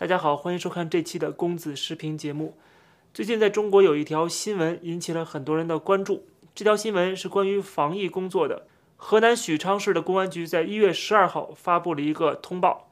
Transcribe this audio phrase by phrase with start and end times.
[0.00, 2.56] 大家好，欢迎收看这期的公子视频节目。
[3.12, 8.66] 最近在中国有一条新闻引起了很多人的关注，这条新闻是关于防疫工作的。
[8.96, 12.88] 河南许昌市的公安局在一月十二号发布了一个通报，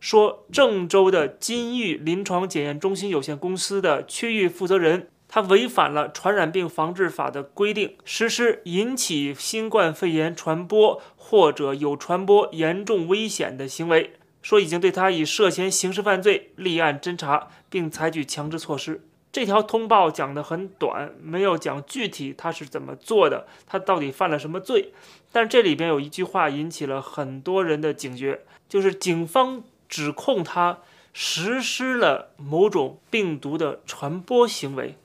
[0.00, 14.14] 说郑州的金域临床检验中心有限公司的区域负责人，他违反了传染病防治法的规定，实施引起新冠肺炎传播或者有传播严重危险的行为。
[14.48, 19.04] 说已经对他以涉嫌刑事犯罪立案侦查，并采取强制措施。
[19.30, 24.94] 这条通报讲得很短，没有讲具体他是怎么做的，他到底犯了什么罪。
[25.30, 30.78] 但这里边有一句话引起了很多人的警觉，就是警方指控他
[31.12, 34.96] 实施了某种病毒的传播行为。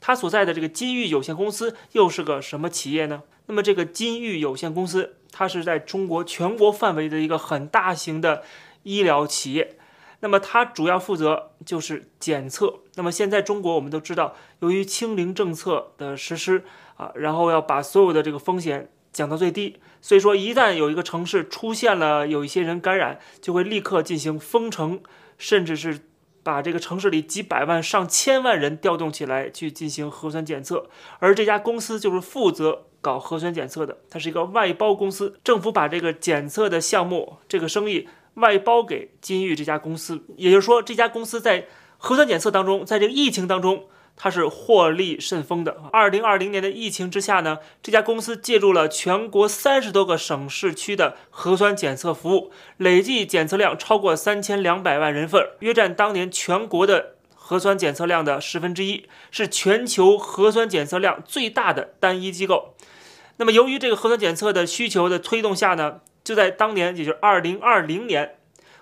[0.00, 3.24] 他所在的这个金域有限公司又是个什么企业呢？
[3.44, 8.42] 那么这个金域有限公司，它是在中国全国范围的一个很大型的。
[8.86, 9.76] 医疗企业，
[10.20, 12.80] 那么它主要负责就是检测。
[12.94, 16.62] 那么现在中国我们都知道，由于清零政策的实施
[16.94, 25.00] 啊，然后要把所有的这个风险降到最低，所以说一旦有一个城市出现了有一些人感染，就会立刻进行封城，
[25.36, 26.06] 甚至是
[26.44, 30.86] 把这个城市里几百万、上千万人调动起来去进行核酸检测。
[31.18, 38.08] 而这家公司就是负责搞核酸检测的，它是一个外包公司，政府把这个检测的项目这个生意。
[38.36, 41.66] 外包给金域这家公司，也就是说，这家公司在
[41.98, 45.76] 核酸检测当中，在这个疫情当中，它是获利甚丰的。
[45.90, 62.74] 二零二零年的疫情之下呢，这家公司介入了全国三十多个省市区的核酸检测服务，累计检测量超过三千两百万人份，约占当年全国的核酸检测量的十分之一，是全球核酸检测量最大的单一机构。
[63.38, 66.00] 那么，由于这个核酸检测的需求的推动下呢？
[66.26, 68.34] 就在当年，也就是二零二零年，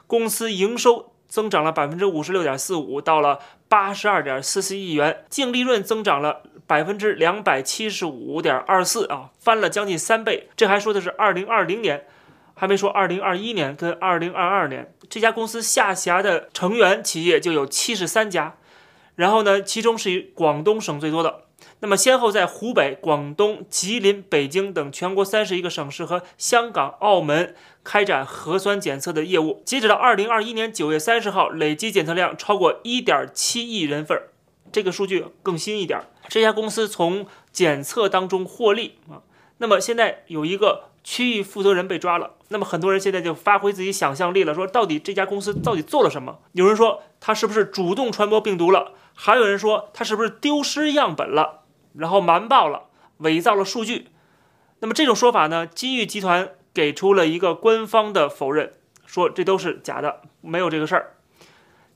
[0.06, 10.49] 公司营收增长了百分之五十六点四五，到了八十二点四四亿元，净利润增长了百分之两百七十五点二四啊，翻了将近三倍。
[10.56, 12.06] 这还说的是二零二零年，
[12.54, 14.91] 还没说二零二一年跟二零二二年。
[15.10, 18.56] 这家公司下辖的成员企业就有七十三家，
[19.16, 21.43] 然后呢，其中是以广东省最多的。
[21.80, 29.62] 那么，先后在湖北、广东、吉林、北京等全国三十一个省市和香港、澳门开展核酸检测的业务。
[29.66, 34.30] 截止到二零二一年九月三十号，累计检测量超过一点七亿人份儿。
[34.72, 39.20] 这个数据更新一点，这家公司从检测当中获利啊。
[39.58, 42.30] 那么现在有一个区域负责人被抓了。
[42.48, 46.38] 那么很多人现在就发挥自己想象力了，说到底这家公司到底做了什么？
[46.52, 48.92] 有人说他是不是主动传播病毒了？
[49.12, 51.63] 还有人说他是不是丢失样本了？
[51.97, 52.84] 然后瞒报了，
[53.19, 54.09] 伪造了数据。
[54.81, 55.66] 那么这种说法呢？
[55.66, 58.72] 金域集团给出了一个官方的否认，
[59.06, 61.15] 说这都是假的，没有这个事儿。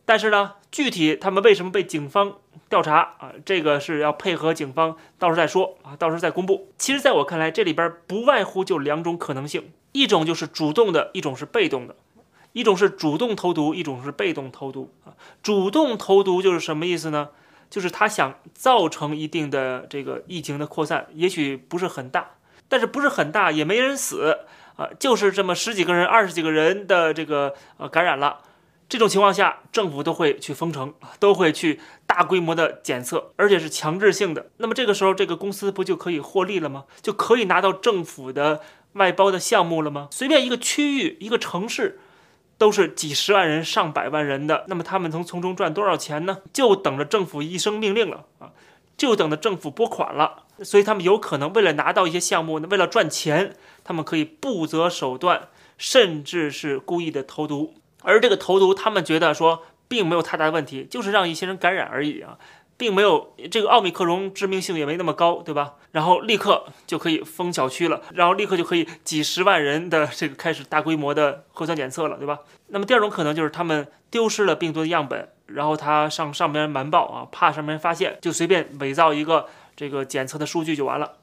[0.04, 2.38] 但是呢，具体他们为什么被警方
[2.70, 3.32] 调查啊？
[3.44, 6.72] 这个是要配合警方，到时候再说啊，到时候再公布。
[6.78, 11.94] 其实，在我看来，这里边不外乎就两种可能性：一种就是主动的，一种是被动的；
[12.53, 15.12] 一种是主动投毒，一种是被动投毒啊。
[15.42, 17.28] 主动投毒就是什么意思呢？
[17.70, 22.30] 就是他想造成一定的这个疫情的扩散，也许不是很大，
[22.68, 24.38] 但是不是很大也没人死
[24.76, 28.38] 啊，就是这么十几个人、二十几个人的这个呃感染了，
[28.88, 34.50] 这种情况下，政府都会去封城，都会去大规模的检测，而且是强制性的。
[34.56, 36.84] 那么这个时候，这个公司不就可以获利了吗？
[37.02, 38.60] 就可以拿到政府的
[38.94, 40.08] 外包的项目了吗？
[40.10, 42.00] 随便一个区域、一个城市。
[42.58, 46.38] 都是几十万人、上百万人的，那么他们能从中赚多少钱呢？
[46.52, 48.50] 就等着政府一声命令了啊，
[48.96, 50.42] 就等着政府拨款了。
[50.64, 53.54] 所以他们有可能为了拿到一些项目，为了赚钱，
[53.84, 55.48] 他们可以不择手段，
[55.78, 57.74] 甚至是故意的投毒。
[58.02, 62.38] 而这个投毒，他们觉得说并没有太大的问题，就是让一些人感染而已啊。
[62.78, 65.74] 并没有这个奥密克戎致命性也没那么高，对吧？
[65.90, 72.38] 然后立刻就可以封小区了，然后立刻就可以几十万人的这个开始大规模的核酸检测了，对吧？
[72.68, 81.14] 那么第二种可能就是他们丢失了病毒的样本，然后他上上边瞒报啊，怕上面发现，就随便伪造一个这个检测的数据就完了，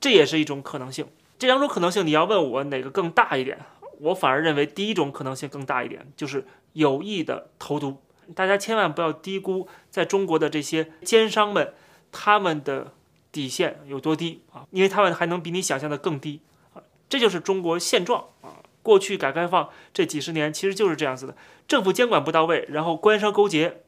[0.00, 1.06] 这也是一种可能性。
[1.38, 3.58] 这两种可能性你要问我哪个更大一点，
[4.00, 8.00] 我反而认为第一种可能性更大一点，就是有意的投毒。
[8.34, 11.74] 大家千万不要低估在中国的这些奸商们，
[12.12, 12.92] 他们的
[13.32, 14.66] 底线有多低啊！
[14.70, 16.40] 因为他们还能比你想象的更低
[16.74, 16.82] 啊！
[17.08, 18.56] 这就是中国现状啊！
[18.82, 21.36] 过去改革开放这几十年其实就是这样子的，
[21.66, 23.82] 政府监管不到位，然后官商勾结，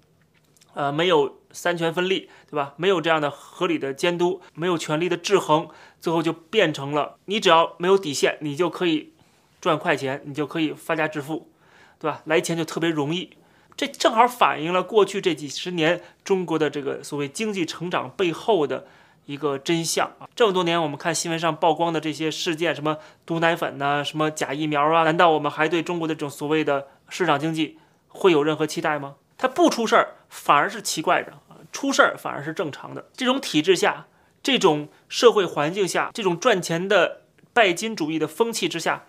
[0.75, 2.75] 呃，没有三权分立，对吧？
[2.77, 5.69] 没有这样的合理的监督，没有权力的制衡，
[6.01, 9.13] 最后就变成了你只要没有底线，你就可以
[9.61, 11.51] 赚快钱，你就可以发家致富，
[11.99, 12.21] 对吧？
[12.27, 13.31] 来钱就特别容易。
[13.81, 18.87] 这正好反映了过去这几十年中国的这个所谓经济成长背后的
[19.25, 20.29] 一个真相啊！
[20.37, 27.79] 这么多年，我们看新闻上曝光的这些事件，什么毒奶粉呐，什么假疫苗啊，难道我们还对中国的这种所谓的市场经济
[28.09, 29.15] 会有任何期待吗？
[29.39, 33.07] 它不出事儿反而是奇怪的啊，出事儿反而是正常的。
[33.17, 34.09] 这种体制下，
[34.43, 37.23] 这种社会环境下，这种赚钱的
[37.55, 39.05] 拜金主义的风气之下，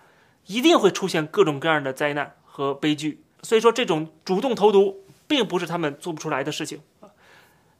[0.46, 3.22] 一定会出现各种各样的灾难和悲剧。
[3.42, 7.10] 所以说，这种主动投毒并不是他们做不出来的事情啊。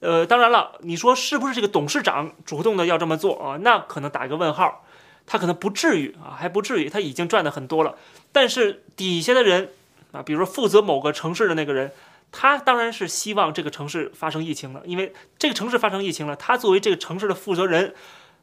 [0.00, 3.56] 呃，当然了，你说是不是这个董事长主动的要这么做啊？
[3.61, 4.85] 那可能打一个问号，
[5.25, 7.97] 他可能不至于啊，还不至于，他已经赚的很多了。
[8.32, 9.70] 但是底下的人
[10.11, 11.93] 啊，比如说负责某个城市的那个人，
[12.32, 17.94] 他当然是希望这个城市发生疫情了，因为这个城市发生疫情了，他作为这个城市的负责人。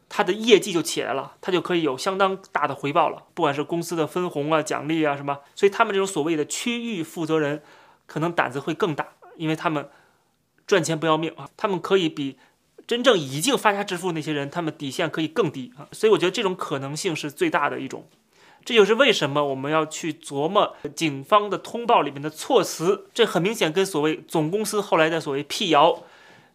[0.10, 7.62] 他的业绩就起来了，他就可以有相当大的回报了，不管是公司的分红啊、奖励啊什么，所以他们这种所谓的区域负责人，
[8.08, 9.08] 可能胆子会更大，
[9.38, 9.88] 因为他们
[10.66, 12.38] 赚钱不要命啊，他们可以比
[12.88, 18.08] 真正已经发家致富那些人，他们底线可以更低啊，所以我觉得这种可能性是最大的一种，
[18.66, 26.04] 这就是为什么我们要去琢磨警方的通报里面的措辞，这很明显跟所谓总公司后来的所谓辟谣。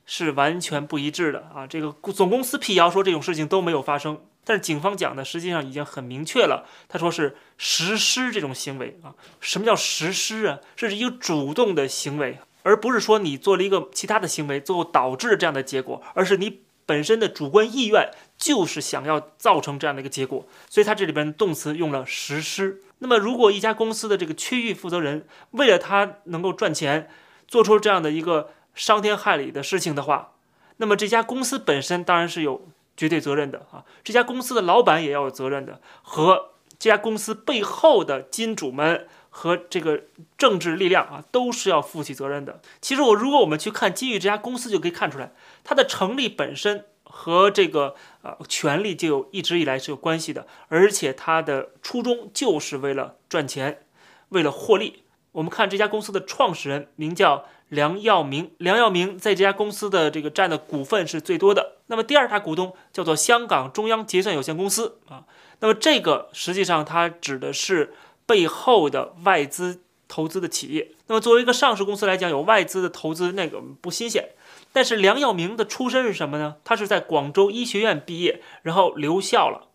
[0.07, 1.67] 是完全不一致的啊！
[1.67, 9.15] 这个总公司辟谣说这种事情都没有发生，但是警方讲的实际上已经很明确了，他说是实施这种行为啊。
[9.41, 10.59] 什么叫实施啊？
[10.77, 20.47] 这是一个主动的行为，而不是说你做了一个其他的行为，最后导致这样的结果，而是你本身的主观意愿就是想要造成这样的一个结果。
[20.69, 22.83] 所以他这里边动词用了实施。
[22.99, 27.09] 那么如果一家公司的这个区域负责人为了他能够赚钱，
[27.49, 28.51] 做出这样的一个。
[28.75, 30.33] 伤天害理的事情的话，
[30.79, 33.85] 那么这家公司本身当然是有绝对责任的啊。
[34.03, 40.03] 这家公司的老板也要有责任的，和这家公司背后的金主们和这个
[40.37, 42.61] 政治力量啊，都是要负起责任的。
[42.81, 45.33] 其实我如果我们去看金域这家公司，就可以看出来，
[45.63, 53.85] 它的成立本身和这个呃权力就有一直以来是有关系的，而且它的初衷就是为了赚钱，
[54.31, 55.04] 为了获利。
[55.35, 57.45] 我们看这家公司的创始人名叫。
[57.71, 61.79] 梁耀明，梁耀明在这家公司的这个占的股份是最多的。
[61.87, 65.25] 那么第二大股东叫做香港中央结算有限公司啊。
[65.59, 67.95] 那么这个实际上它指的是
[68.27, 70.93] 背后的外资投资的企业。
[71.07, 74.29] 那么作为一个上市公司来讲，有外资的投资那个不新鲜。
[74.73, 76.57] 但是梁耀明的出身是什么呢？
[76.65, 79.69] 他是在广州医学院毕业，然后留校了。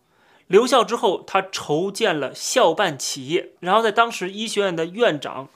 [0.50, 5.48] 留校之后，他筹建了校办企业，然后在当时医学院的院长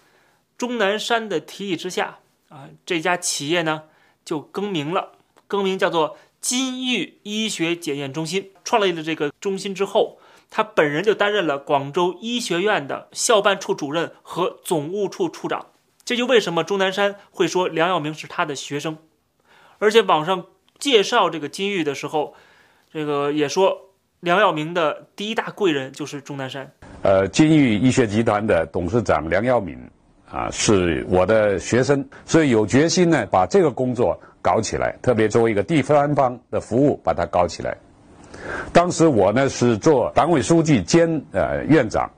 [0.57, 2.21] 钟南山的提议之下。
[2.49, 3.83] 啊，这家企业呢
[4.25, 5.15] 就更名了，
[5.49, 8.53] 更名叫做金域医学检验中心。
[8.63, 10.19] 创立了这个中心之后，
[10.49, 15.67] 他本人就担任了广州医学院的校办处主任和总务处处长。
[16.05, 18.99] 这就为什么钟南山会说梁耀明是他的学生，
[19.79, 20.47] 而且网上
[20.79, 22.37] 介绍这个金域的时候，
[22.93, 23.91] 这个也说
[24.25, 26.67] 梁耀明的第一大贵人就是钟南山。
[27.03, 29.79] 呃，金域医学集团的董事长梁耀明。
[30.33, 34.97] 啊，是我的学生，所以有决心呢，把这个工作搞起来。
[35.01, 37.77] 特别作为一个第三方的服务，把它搞起来。
[38.73, 42.11] 当时我呢是做党委书记兼呃院长，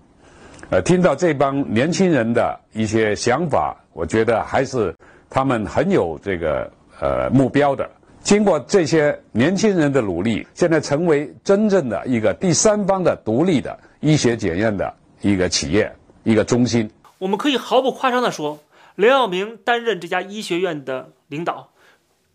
[0.71, 4.95] 呃，听到这帮年轻人的一些想法，我觉得还是
[5.29, 6.71] 他们很有这个
[7.01, 7.87] 呃目标的。
[8.27, 16.91] 经过这些年轻人的努力，现在成为真正的一个第三方的独立的医学检验的一个企业，一个中心。
[17.19, 18.59] 我们可以毫不夸张地说，
[18.97, 21.71] 梁耀明担任这家医学院的领导，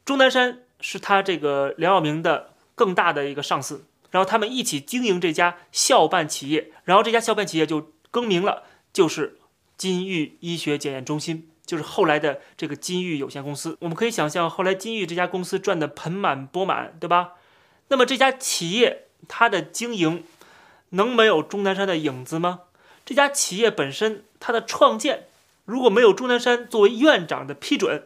[0.06, 9.40] 钟南山是他这个梁耀明的更大的一个上司，然后他们一起经营这家校办企业，然后这家校办企业就更名了，就是
[9.76, 13.78] 金域医学检验中心，就是后来的这个金域有限公司。
[13.80, 17.36] 我们可以想象，后来金域这家公司赚得盆满钵满，对吧？
[17.88, 20.26] 那么这家企业它的经营
[20.90, 22.64] 能没有钟南山的影子吗？
[23.06, 25.28] 这家企业本身，它的创建
[25.64, 28.04] 如果没有钟南山作为院长的批准，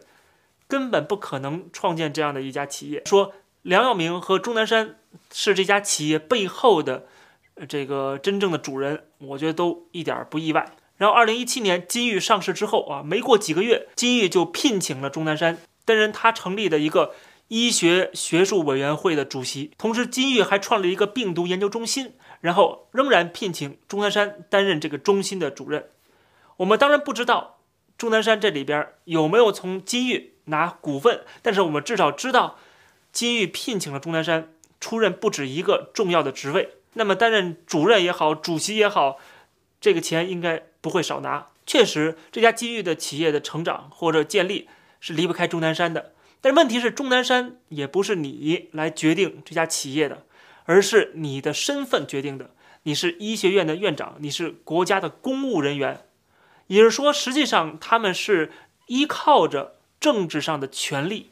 [0.68, 3.02] 根本不可能创建这样的一家企业。
[3.04, 3.32] 说
[3.62, 4.94] 梁耀明和钟南山
[5.32, 7.06] 是这家企业背后的
[7.68, 10.76] 这个真正的主人，我觉得都一点不意外。
[10.96, 17.14] 然后，二零一七年金域上市之后啊，没过几个月，金域就聘请了钟南山担任他成立的一个
[17.48, 22.14] 医学学术委员会的主席，同时金域还创立一个病毒研究中心。
[22.42, 25.88] 然后仍然聘请钟南山担任这个中心的主任。
[26.58, 27.58] 我们当然不知道
[27.96, 32.58] 钟南山这里边有没有从金玉拿股份，但是我们至少知道
[33.10, 36.74] 金玉聘请了钟南山出任不止一个重要的职位。
[36.92, 39.16] 那么担任主任也好，主席也好，
[39.80, 41.48] 这个钱应该不会少拿。
[41.66, 44.68] 确实，这家金域的企业的成长或者建立
[45.00, 46.12] 是离不开钟南山的。
[46.40, 50.24] 但是问题是，钟南山也不是你来决定这家企业的，
[50.66, 52.50] 而是你的身份决定的。
[52.84, 56.04] 你是医学院的院长，你是国家的公务人员，
[56.68, 58.52] 也就是说，实际上他们是
[58.86, 61.30] 依靠着政治上的权利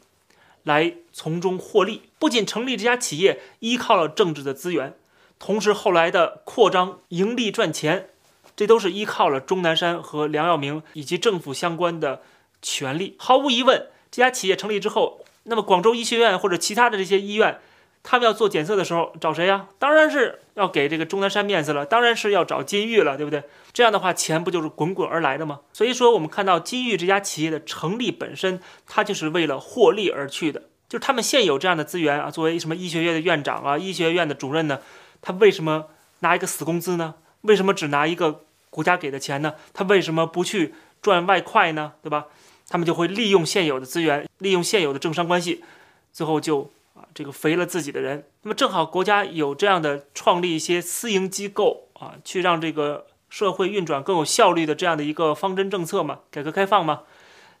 [0.63, 2.01] 来从中获利。
[2.19, 4.97] 不仅成立这家企业依靠了政治的资源，
[5.39, 8.09] 同时后来的扩张、盈利、赚钱。
[8.55, 12.21] 这都是依靠了钟南山和梁耀明以及政府相关的
[12.61, 13.15] 权利。
[13.17, 17.59] 毫无疑问，这家企业成立之后，那么广州医学院或者其他的这些医院，
[18.01, 19.67] 他们要做检测的时候找谁呀？
[19.77, 23.43] 当然是要给这个钟南山面子了，当然是要找金玉了，对不对？
[23.73, 25.59] 这样的话，钱不就是滚滚而来的吗？
[25.73, 30.63] 所以说，我们看到金玉这家企业的成立本身，它就是为了获利而去的。
[30.87, 34.79] 就是他们现有这样的资源啊，作为什么医学院的院长啊、医学院的主任呢，
[35.21, 35.87] 他为什么
[36.19, 37.15] 拿一个死工资呢？
[37.45, 39.55] 为什么只拿一个国家给的钱呢？
[39.73, 41.93] 他为什么不去赚外快呢？
[42.01, 42.25] 对吧？
[42.67, 45.63] 他们就会利用现有的资源，利用现有的政商关系，
[46.11, 48.25] 最后就啊这个肥了自己的人。
[48.41, 57.01] 那么正好国家有这样的创立一些私营机构啊，去让这个社会运转更有效率的这样的一个方针政策嘛，改革开放嘛。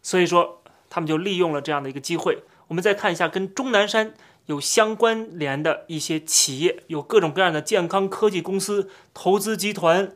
[0.01, 2.43] 所以说他们就利用了这样的一个机会。
[2.67, 4.13] 我们再看一下跟钟南山。
[4.45, 10.11] 有相关联的一些企业，有各种各样的健康科技公司、投资集团，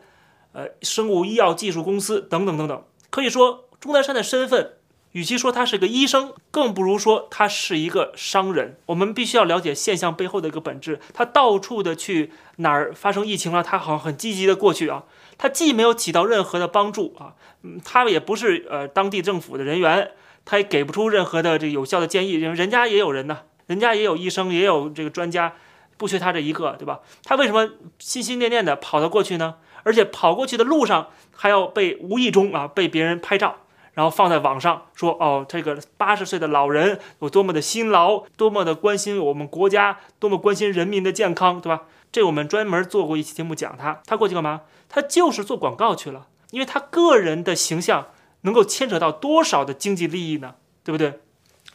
[0.53, 2.83] 呃，生物医药技术公司等等等等。
[3.09, 4.73] 可以说，钟南山的身份，
[5.13, 8.77] 与其说他是个医生，更不如说他是一个商人。
[8.85, 10.99] 我们必须要了解现象背后的一个本质。
[11.13, 15.05] 他到处的去哪儿发生疫情了，他好像很积极的过去啊。
[15.39, 17.33] 他既没有起到任何的帮助啊，
[17.63, 20.11] 嗯，他也不是呃当地政府的人员，
[20.45, 23.39] 他也给不出任何的这有效的建议，因为人家也有人呢。
[23.69, 25.53] 人家也有医生，也有这个专家，
[25.95, 27.01] 不缺他这一个，对吧？
[27.23, 29.57] 他为什么心心念念的跑到过去呢？
[29.83, 33.57] 而且跑过去的路上还要被无意中啊被别人拍照，
[33.93, 41.83] 然后放在网上说哦，这个八十岁的老人有多么的辛劳，多么的关心我们国家，多么关心人民的健康，对吧？
[42.11, 44.61] 这我们专门做过一期节目讲他，他过去干嘛？
[44.89, 48.07] 他就是做广告去了，因为他个人的形象
[48.41, 50.55] 能够牵扯到多少的经济利益呢？
[50.83, 51.19] 对不对？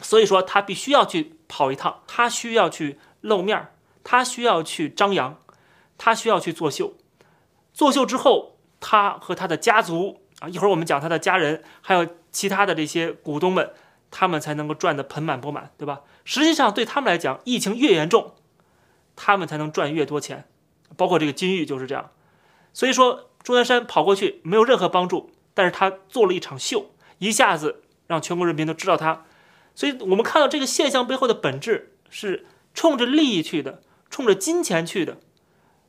[0.04, 3.72] 所以说他必须要去跑一趟，他需要去露面儿，
[4.04, 5.40] 他需要去张扬，
[5.96, 6.92] 他需要去作秀。
[7.72, 13.70] 作秀之后，他和他的家族啊，一会儿我们讲他的家人，还有其他的这些股东们，
[14.10, 16.02] 他们才能够赚得盆满钵满，对吧？
[16.24, 18.34] 实际上对他们来讲，疫情越严重，
[19.16, 20.46] 他们才能赚越多钱。
[20.98, 22.10] 包括这个金玉就是这样。
[22.74, 29.24] 所以说，钟南山跑过去没有任何帮助，但是他做了一场秀，一下子让全国人民都知道他。
[29.74, 35.18] 所以我们看到这个现象背后的本质是冲着利益去的，冲着金钱去的。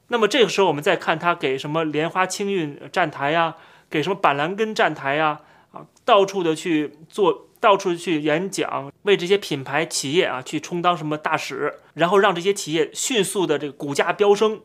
[0.08, 3.56] 那么这个时候，我们再看他给什么莲花清运站台呀，
[3.89, 14.62] 给什么板蓝根站台呀，啊，到处的去做，到处去演讲，为这些品牌企业啊去充当什么大使，然后让这些企业迅速的这个股价飙升，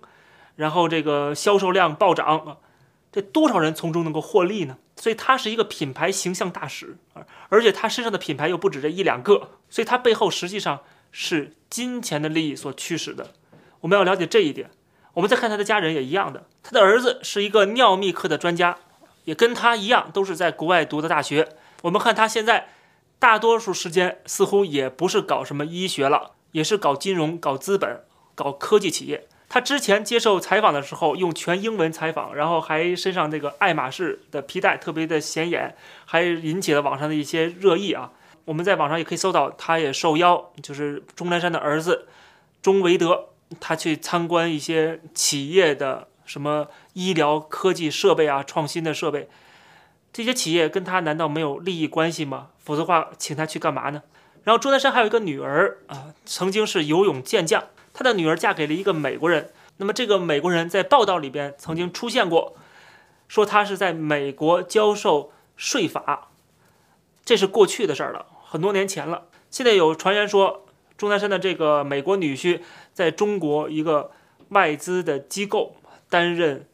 [0.57, 2.59] 然后这个销售量暴涨，
[3.12, 4.79] 这多少人从中能够获利呢？
[4.97, 13.33] 所以他是一个品牌形象大使啊，而且他身上的品牌又不止这一两个，所以他背后实际上是金钱的利益所驱使的。
[13.81, 14.71] 我们要了解这一点。
[15.14, 18.79] 我们再看他的家人也一样的，他的儿子是一个尿泌科的专家，
[19.25, 21.49] 也跟他一样都是在国外读的大学。
[21.83, 22.69] 我们看他现在
[23.19, 28.05] 大多数时间似乎也不是搞什么医学了，也是搞金融、搞资本、
[28.37, 29.26] 搞科技企业。
[29.52, 35.75] 他之前接受采访的时候用全英文采访，然后还身上这个爱马仕的皮带特别的显眼，
[36.07, 38.12] 还引起了网上的一些热议啊。
[38.45, 42.07] 我们在网上也可以搜到，他也受邀，就是钟南山的儿子
[42.62, 49.28] 钟维德，他去参观一些企业的什么医疗科技设备啊、创新的设备，
[50.12, 52.50] 这些企业跟他难道没有利益关系吗？
[52.61, 54.04] 否则的话，请他去干嘛呢？
[54.45, 57.64] 然后钟南山还有一个女儿啊，曾经是游泳健将。
[57.93, 62.57] 他的女儿嫁给了一个美国人，那么这个美国人在报道里边曾经出现过，
[63.29, 66.29] 说他是在美国教授税法，
[67.25, 69.25] 这是过去的事儿了，很多年前了。
[69.51, 70.67] 现在有传言说，
[70.97, 72.61] 钟南山的这个美国女婿
[72.93, 74.13] 在中国一个
[74.51, 75.77] 外资的机构
[76.09, 76.67] 担任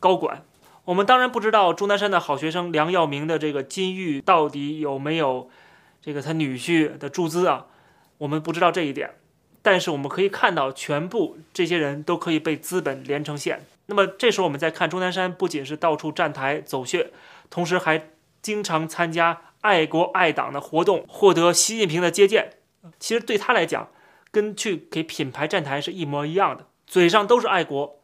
[0.00, 0.44] 高管。
[0.86, 5.48] 我们当然不知道钟南山的好学生梁耀明的这个金玉到底有没有
[6.00, 7.66] 这个他女婿的注资啊，
[8.18, 9.14] 我们不知道这一点。
[9.62, 13.64] 但是我们可以看到，全部这些人都可以被资本连成线。
[13.86, 17.10] 那么这时候我们再看钟南山，不仅是到处站台走穴，
[17.48, 22.54] 同时还经常参加爱国爱党的活动，获得习近平的接见。
[22.98, 23.88] 其实对他来讲，
[24.30, 28.00] 跟去给品牌站台是一模一样的，嘴上都是爱国，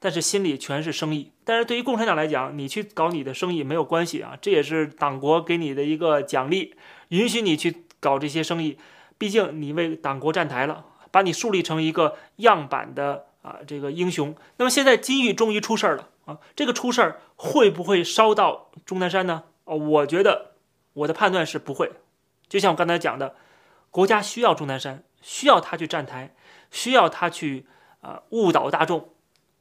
[0.00, 1.30] 但是心里全是生意。
[1.44, 6.74] 但是对于共产党来讲，你去搞你的生意没有关系啊，这也是党国给你的一个奖励，
[7.08, 8.78] 允许你去搞这些生意。
[9.20, 14.34] 毕竟你为党国站台了，把你树立成一个样板的啊这个英雄。
[14.56, 19.42] 那么现在金玉终于出事儿了啊，这个出事儿会不会烧到钟南山呢？
[19.64, 20.52] 哦，我觉得
[20.94, 21.92] 我的判断是不会。
[22.48, 23.34] 就像我刚才讲的，
[23.90, 26.34] 国家需要钟南山，需要他去站台，
[26.70, 27.66] 需要他去
[28.00, 29.10] 啊误导大众。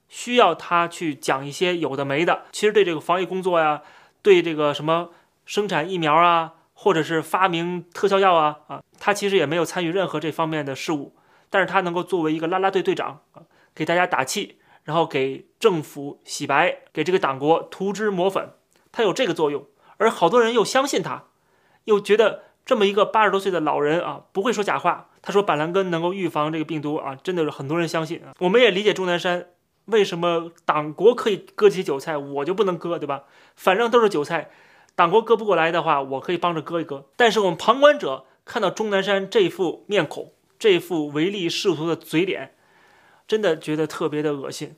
[0.08, 3.84] 需要他去讲一些有的没的，其实对这个防疫工作呀，
[4.24, 5.12] 对这个什么
[5.46, 11.14] 生产疫苗啊，或者是发明特效药啊，啊，他其实也没有参与任何这方面的事务，
[11.50, 13.44] 但是他能够作为一个啦啦队队长啊，
[13.76, 18.54] 给大家打气，然后给政府洗白，给这个党国涂脂抹粉，
[18.94, 19.66] 他有这个作用，
[19.98, 21.26] 而好多人又相信他，
[21.84, 29.48] 又觉得这么一个八十多岁的老人啊，不会说假话，他说板蓝根能够预防这个病毒啊，真的是很多人相信啊，我们也理解钟南山。
[29.88, 33.24] 为什么党国可以割起韭菜，我就不能割，对吧？
[33.56, 34.52] 反正都是韭菜，
[34.96, 37.06] 党国割不过来的话，我可以帮着割一割。
[37.16, 42.56] 但是我们旁观者看到钟南山这副面孔，这副唯利是图的嘴脸，
[43.28, 44.76] 真的觉得特别的恶心。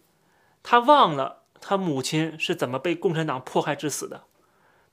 [0.62, 4.24] 他忘了他母亲是怎么被共产党迫害致死的，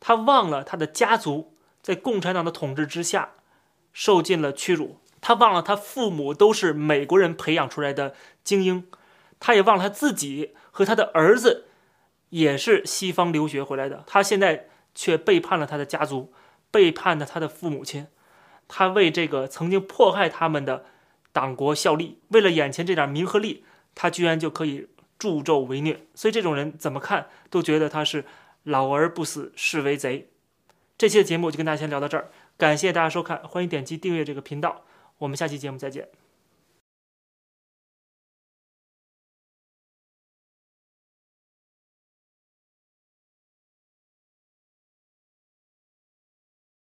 [0.01, 3.33] 他忘了他的家族在共产党的统治之下
[3.93, 8.87] 受尽了屈辱，他忘了他父母都是美国人培养出来的精英。
[9.41, 11.67] 他也忘了他自己和他的儿子
[12.31, 16.33] 也是西方留学回来的，他现在却背叛了他的家族，
[16.71, 18.07] 背叛了他的父母亲，
[18.67, 20.85] 他为这个曾经迫害他们的
[21.33, 23.65] 党国效力，为了眼前这点名和利，
[23.95, 28.25] 他居然就可以助纣为虐，所以这种人怎么看都觉得他是
[28.65, 30.31] 老而不死是为贼。
[30.97, 34.85] 这期的节目就跟大家先聊到这儿，感谢大家收看，欢迎点击订阅这个频道，
[35.19, 36.09] 我们下期节目再见。